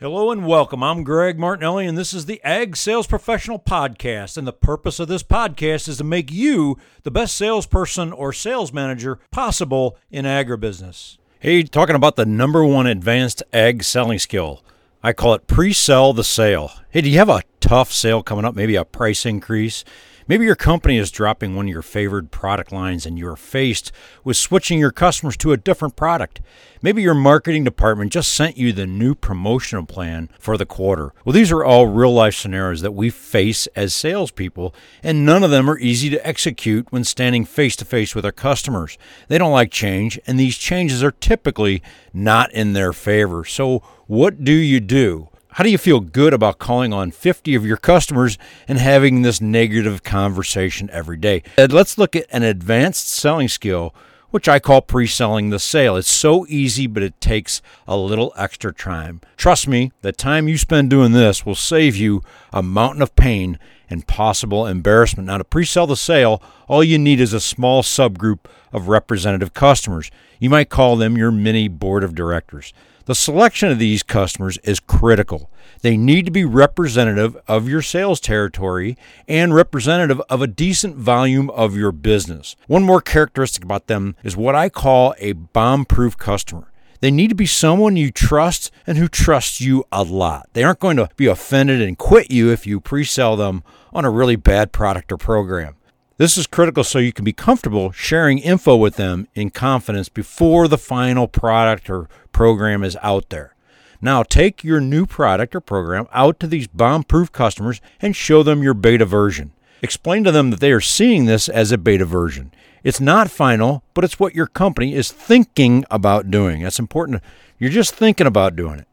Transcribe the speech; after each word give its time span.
Hello 0.00 0.30
and 0.30 0.46
welcome. 0.46 0.80
I'm 0.80 1.02
Greg 1.02 1.40
Martinelli, 1.40 1.84
and 1.84 1.98
this 1.98 2.14
is 2.14 2.26
the 2.26 2.40
Ag 2.44 2.76
Sales 2.76 3.08
Professional 3.08 3.58
Podcast. 3.58 4.38
And 4.38 4.46
the 4.46 4.52
purpose 4.52 5.00
of 5.00 5.08
this 5.08 5.24
podcast 5.24 5.88
is 5.88 5.96
to 5.96 6.04
make 6.04 6.30
you 6.30 6.78
the 7.02 7.10
best 7.10 7.36
salesperson 7.36 8.12
or 8.12 8.32
sales 8.32 8.72
manager 8.72 9.18
possible 9.32 9.96
in 10.08 10.24
agribusiness. 10.24 11.18
Hey, 11.40 11.64
talking 11.64 11.96
about 11.96 12.14
the 12.14 12.24
number 12.24 12.64
one 12.64 12.86
advanced 12.86 13.42
ag 13.52 13.82
selling 13.82 14.20
skill. 14.20 14.62
I 15.02 15.12
call 15.12 15.34
it 15.34 15.48
pre 15.48 15.72
sell 15.72 16.12
the 16.12 16.22
sale. 16.22 16.70
Hey, 16.90 17.00
do 17.00 17.10
you 17.10 17.18
have 17.18 17.28
a 17.28 17.42
tough 17.58 17.92
sale 17.92 18.22
coming 18.22 18.44
up? 18.44 18.54
Maybe 18.54 18.76
a 18.76 18.84
price 18.84 19.26
increase? 19.26 19.84
Maybe 20.28 20.44
your 20.44 20.56
company 20.56 20.98
is 20.98 21.10
dropping 21.10 21.56
one 21.56 21.68
of 21.68 21.72
your 21.72 21.80
favored 21.80 22.30
product 22.30 22.70
lines 22.70 23.06
and 23.06 23.18
you're 23.18 23.34
faced 23.34 23.90
with 24.24 24.36
switching 24.36 24.78
your 24.78 24.90
customers 24.90 25.38
to 25.38 25.52
a 25.52 25.56
different 25.56 25.96
product. 25.96 26.42
Maybe 26.82 27.00
your 27.00 27.14
marketing 27.14 27.64
department 27.64 28.12
just 28.12 28.34
sent 28.34 28.58
you 28.58 28.74
the 28.74 28.86
new 28.86 29.14
promotional 29.14 29.86
plan 29.86 30.28
for 30.38 30.58
the 30.58 30.66
quarter. 30.66 31.14
Well, 31.24 31.32
these 31.32 31.50
are 31.50 31.64
all 31.64 31.86
real 31.86 32.12
life 32.12 32.34
scenarios 32.34 32.82
that 32.82 32.92
we 32.92 33.08
face 33.08 33.66
as 33.68 33.94
salespeople, 33.94 34.74
and 35.02 35.24
none 35.24 35.42
of 35.42 35.50
them 35.50 35.70
are 35.70 35.78
easy 35.78 36.10
to 36.10 36.26
execute 36.26 36.92
when 36.92 37.04
standing 37.04 37.46
face 37.46 37.74
to 37.76 37.86
face 37.86 38.14
with 38.14 38.26
our 38.26 38.30
customers. 38.30 38.98
They 39.28 39.38
don't 39.38 39.50
like 39.50 39.70
change, 39.70 40.20
and 40.26 40.38
these 40.38 40.58
changes 40.58 41.02
are 41.02 41.10
typically 41.10 41.82
not 42.12 42.52
in 42.52 42.74
their 42.74 42.92
favor. 42.92 43.46
So, 43.46 43.78
what 44.06 44.44
do 44.44 44.52
you 44.52 44.80
do? 44.80 45.30
How 45.58 45.64
do 45.64 45.70
you 45.70 45.78
feel 45.78 45.98
good 45.98 46.32
about 46.34 46.60
calling 46.60 46.92
on 46.92 47.10
50 47.10 47.56
of 47.56 47.66
your 47.66 47.78
customers 47.78 48.38
and 48.68 48.78
having 48.78 49.22
this 49.22 49.40
negative 49.40 50.04
conversation 50.04 50.88
every 50.92 51.16
day? 51.16 51.42
And 51.56 51.72
let's 51.72 51.98
look 51.98 52.14
at 52.14 52.26
an 52.30 52.44
advanced 52.44 53.08
selling 53.08 53.48
skill, 53.48 53.92
which 54.30 54.48
I 54.48 54.60
call 54.60 54.82
pre 54.82 55.08
selling 55.08 55.50
the 55.50 55.58
sale. 55.58 55.96
It's 55.96 56.08
so 56.08 56.46
easy, 56.46 56.86
but 56.86 57.02
it 57.02 57.20
takes 57.20 57.60
a 57.88 57.96
little 57.96 58.32
extra 58.36 58.72
time. 58.72 59.20
Trust 59.36 59.66
me, 59.66 59.90
the 60.00 60.12
time 60.12 60.46
you 60.46 60.58
spend 60.58 60.90
doing 60.90 61.10
this 61.10 61.44
will 61.44 61.56
save 61.56 61.96
you 61.96 62.22
a 62.52 62.62
mountain 62.62 63.02
of 63.02 63.16
pain 63.16 63.58
and 63.90 64.06
possible 64.06 64.64
embarrassment. 64.64 65.26
Now, 65.26 65.38
to 65.38 65.44
pre 65.44 65.64
sell 65.64 65.88
the 65.88 65.96
sale, 65.96 66.40
all 66.68 66.84
you 66.84 67.00
need 67.00 67.18
is 67.18 67.32
a 67.32 67.40
small 67.40 67.82
subgroup 67.82 68.44
of 68.72 68.86
representative 68.86 69.54
customers. 69.54 70.08
You 70.38 70.50
might 70.50 70.68
call 70.68 70.94
them 70.94 71.18
your 71.18 71.32
mini 71.32 71.66
board 71.66 72.04
of 72.04 72.14
directors. 72.14 72.72
The 73.08 73.14
selection 73.14 73.70
of 73.70 73.78
these 73.78 74.02
customers 74.02 74.58
is 74.58 74.80
critical. 74.80 75.50
They 75.80 75.96
need 75.96 76.26
to 76.26 76.30
be 76.30 76.44
representative 76.44 77.38
of 77.48 77.66
your 77.66 77.80
sales 77.80 78.20
territory 78.20 78.98
and 79.26 79.54
representative 79.54 80.20
of 80.28 80.42
a 80.42 80.46
decent 80.46 80.94
volume 80.94 81.48
of 81.48 81.74
your 81.74 81.90
business. 81.90 82.54
One 82.66 82.82
more 82.82 83.00
characteristic 83.00 83.64
about 83.64 83.86
them 83.86 84.14
is 84.24 84.36
what 84.36 84.54
I 84.54 84.68
call 84.68 85.14
a 85.20 85.32
bomb 85.32 85.86
proof 85.86 86.18
customer. 86.18 86.70
They 87.00 87.10
need 87.10 87.28
to 87.28 87.34
be 87.34 87.46
someone 87.46 87.96
you 87.96 88.10
trust 88.10 88.70
and 88.86 88.98
who 88.98 89.08
trusts 89.08 89.58
you 89.58 89.84
a 89.90 90.02
lot. 90.02 90.50
They 90.52 90.62
aren't 90.62 90.80
going 90.80 90.98
to 90.98 91.08
be 91.16 91.28
offended 91.28 91.80
and 91.80 91.96
quit 91.96 92.30
you 92.30 92.50
if 92.50 92.66
you 92.66 92.78
pre 92.78 93.04
sell 93.04 93.36
them 93.36 93.62
on 93.90 94.04
a 94.04 94.10
really 94.10 94.36
bad 94.36 94.70
product 94.70 95.10
or 95.12 95.16
program. 95.16 95.77
This 96.18 96.36
is 96.36 96.48
critical 96.48 96.82
so 96.82 96.98
you 96.98 97.12
can 97.12 97.24
be 97.24 97.32
comfortable 97.32 97.92
sharing 97.92 98.38
info 98.38 98.74
with 98.74 98.96
them 98.96 99.28
in 99.36 99.50
confidence 99.50 100.08
before 100.08 100.66
the 100.66 100.76
final 100.76 101.28
product 101.28 101.88
or 101.88 102.08
program 102.32 102.82
is 102.82 102.98
out 103.02 103.28
there. 103.28 103.54
Now, 104.00 104.24
take 104.24 104.64
your 104.64 104.80
new 104.80 105.06
product 105.06 105.54
or 105.54 105.60
program 105.60 106.08
out 106.12 106.40
to 106.40 106.48
these 106.48 106.66
bomb 106.66 107.04
proof 107.04 107.30
customers 107.30 107.80
and 108.02 108.16
show 108.16 108.42
them 108.42 108.64
your 108.64 108.74
beta 108.74 109.04
version. 109.04 109.52
Explain 109.80 110.24
to 110.24 110.32
them 110.32 110.50
that 110.50 110.58
they 110.58 110.72
are 110.72 110.80
seeing 110.80 111.26
this 111.26 111.48
as 111.48 111.70
a 111.70 111.78
beta 111.78 112.04
version. 112.04 112.52
It's 112.82 113.00
not 113.00 113.30
final, 113.30 113.84
but 113.94 114.02
it's 114.02 114.18
what 114.18 114.34
your 114.34 114.48
company 114.48 114.94
is 114.94 115.12
thinking 115.12 115.84
about 115.88 116.32
doing. 116.32 116.64
That's 116.64 116.80
important. 116.80 117.22
You're 117.60 117.70
just 117.70 117.94
thinking 117.94 118.26
about 118.26 118.56
doing 118.56 118.80
it. 118.80 118.88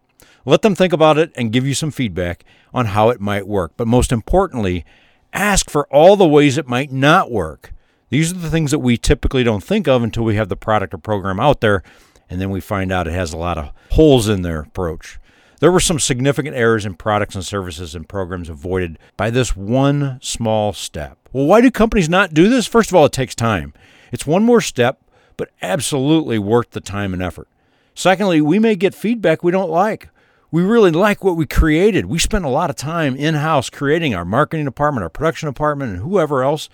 Let 0.45 0.61
them 0.61 0.75
think 0.75 0.93
about 0.93 1.17
it 1.17 1.31
and 1.35 1.51
give 1.51 1.65
you 1.65 1.73
some 1.73 1.89
feedback 1.89 2.45
on 2.71 2.85
how 2.85 3.09
it 3.09 3.19
might 3.19 3.47
work. 3.47 3.71
But 3.77 3.87
most 3.87 4.11
importantly, 4.11 4.85
ask 5.35 5.69
for 5.69 5.85
all 5.93 6.15
the 6.15 6.27
ways 6.27 6.57
it 6.57 6.67
might 6.67 6.91
not 6.91 7.31
work. 7.31 7.73
These 8.09 8.31
are 8.31 8.37
the 8.37 8.49
things 8.49 8.71
that 8.71 8.79
we 8.79 8.97
typically 8.97 9.43
don't 9.43 9.63
think 9.63 9.87
of 9.87 10.01
until 10.01 10.23
we 10.23 10.35
have 10.35 10.49
the 10.49 10.55
product 10.55 10.93
or 10.93 10.97
program 10.97 11.39
out 11.39 11.61
there, 11.61 11.83
and 12.29 12.39
then 12.39 12.49
we 12.49 12.61
find 12.61 12.91
out 12.91 13.07
it 13.07 13.13
has 13.13 13.33
a 13.33 13.37
lot 13.37 13.57
of 13.57 13.71
holes 13.91 14.29
in 14.29 14.41
their 14.41 14.61
approach. 14.61 15.19
There 15.59 15.71
were 15.71 15.79
some 15.79 15.99
significant 15.99 16.55
errors 16.55 16.85
in 16.85 16.95
products 16.95 17.35
and 17.35 17.45
services 17.45 17.95
and 17.95 18.07
programs 18.07 18.49
avoided 18.49 18.99
by 19.17 19.29
this 19.29 19.55
one 19.55 20.19
small 20.21 20.73
step. 20.73 21.17
Well, 21.31 21.45
why 21.45 21.61
do 21.61 21.71
companies 21.71 22.09
not 22.09 22.33
do 22.33 22.49
this? 22.49 22.67
First 22.67 22.89
of 22.89 22.95
all, 22.95 23.05
it 23.05 23.11
takes 23.11 23.35
time. 23.35 23.73
It's 24.11 24.27
one 24.27 24.43
more 24.43 24.61
step, 24.61 25.01
but 25.37 25.49
absolutely 25.61 26.39
worth 26.39 26.71
the 26.71 26.81
time 26.81 27.13
and 27.13 27.21
effort. 27.21 27.47
Secondly, 27.93 28.41
we 28.41 28.59
may 28.59 28.75
get 28.75 28.93
feedback 28.93 29.43
we 29.43 29.51
don't 29.51 29.69
like 29.69 30.09
we 30.55 30.63
really 30.63 30.91
like 30.91 31.21
what 31.21 31.35
we 31.35 31.45
created. 31.45 32.05
We 32.05 32.17
spent 32.17 32.45
a 32.45 32.49
lot 32.49 32.69
of 32.69 32.77
time 32.77 33.17
in 33.17 33.33
house 33.33 33.69
creating 33.69 34.15
our 34.15 34.23
marketing 34.23 34.63
department, 34.63 35.03
our 35.03 35.09
production 35.09 35.49
department, 35.49 35.91
and 35.91 36.01
whoever 36.01 36.45
else. 36.45 36.69